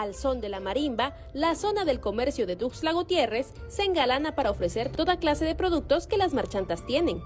[0.00, 4.50] Al son de la marimba, la zona del comercio de Tuxtla Gutiérrez se engalana para
[4.50, 7.22] ofrecer toda clase de productos que las marchantas tienen.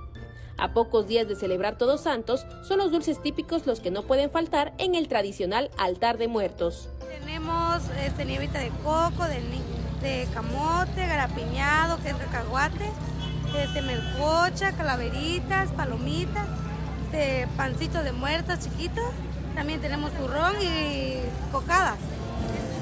[0.58, 4.30] A pocos días de celebrar Todos Santos, son los dulces típicos los que no pueden
[4.30, 6.90] faltar en el tradicional altar de muertos.
[7.08, 9.24] Tenemos este, nievita de coco,
[10.02, 12.90] de, camote, garapiñado, que es cacahuate,
[13.56, 16.46] este, melcocha, calaveritas, palomitas,
[17.06, 19.06] este, pancitos de muertos chiquitos.
[19.54, 21.16] También tenemos turrón y
[21.50, 21.96] cocadas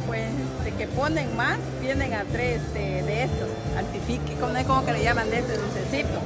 [0.07, 0.31] pues
[0.65, 5.39] de que ponen más, vienen a tres de, estos, antifique, como que le llaman de
[5.39, 6.21] este dulcecito.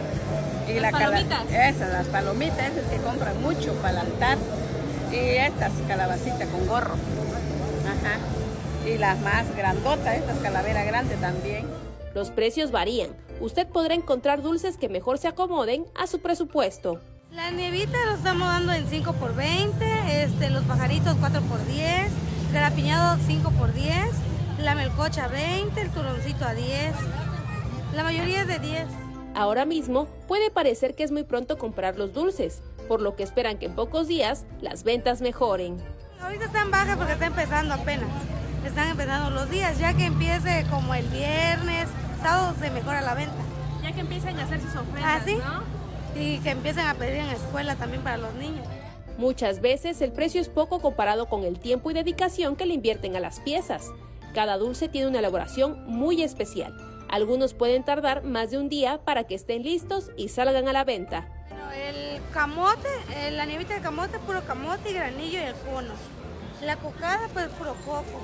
[0.68, 1.42] Y las la palomitas.
[1.50, 4.38] Esas, las palomitas, esas que compran mucho para el altar.
[5.10, 6.94] Y estas calabacitas con gorro.
[7.84, 8.18] Ajá.
[8.88, 11.66] Y las más grandotas, estas calaveras grandes también.
[12.14, 13.10] Los precios varían.
[13.40, 17.00] Usted podrá encontrar dulces que mejor se acomoden a su presupuesto.
[17.32, 22.10] La nievita lo estamos dando en 5 por 20, este, los pajaritos 4 por 10,
[22.52, 23.94] Garapiñado 5 por 10,
[24.58, 26.94] la melcocha 20, el turoncito a 10.
[27.94, 28.86] La mayoría es de 10.
[29.36, 33.56] Ahora mismo puede parecer que es muy pronto comprar los dulces, por lo que esperan
[33.56, 35.76] que en pocos días las ventas mejoren.
[36.20, 38.08] Ahorita están bajas porque está empezando apenas.
[38.66, 41.86] Están empezando los días, ya que empiece como el viernes,
[42.20, 43.32] sábado se mejora la venta.
[43.80, 45.38] Ya que empiecen a hacer sus ofertas, ¿Ah, sí?
[46.16, 48.66] Y que empiecen a pedir en la escuela también para los niños.
[49.20, 53.16] Muchas veces el precio es poco comparado con el tiempo y dedicación que le invierten
[53.16, 53.90] a las piezas.
[54.32, 56.74] Cada dulce tiene una elaboración muy especial.
[57.06, 60.84] Algunos pueden tardar más de un día para que estén listos y salgan a la
[60.84, 61.28] venta.
[61.76, 65.92] El camote, eh, la nievita de camote, puro camote y granillo y el cono.
[66.64, 68.22] La cocada, pues puro coco.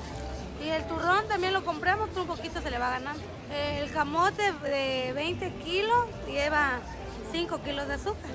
[0.65, 3.21] Y el turrón también lo compramos, pero un poquito se le va ganando.
[3.53, 6.79] El camote de 20 kilos lleva
[7.31, 8.31] 5 kilos de azúcar.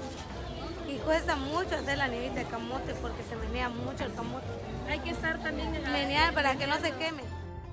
[0.92, 4.44] Y cuesta mucho hacer la nievita de camote porque se menea mucho el camote.
[4.90, 7.22] Hay que estar también en Menear para que no se queme.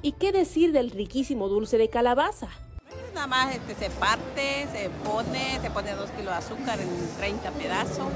[0.01, 2.47] ¿Y qué decir del riquísimo dulce de calabaza?
[2.87, 6.87] Pues nada más este, se parte, se pone, se pone dos kilos de azúcar en
[7.17, 8.07] 30 pedazos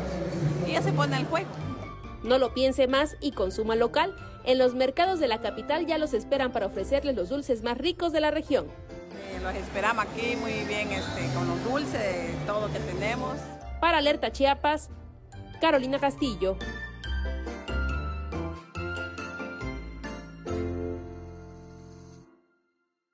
[0.66, 1.50] y ya se pone al juego.
[2.24, 4.16] No lo piense más y consuma local.
[4.46, 8.14] En los mercados de la capital ya los esperan para ofrecerles los dulces más ricos
[8.14, 8.68] de la región.
[8.68, 13.34] Eh, los esperamos aquí muy bien este, con los dulces, todo lo que tenemos.
[13.82, 14.90] Para Alerta Chiapas,
[15.64, 16.58] Carolina Castillo.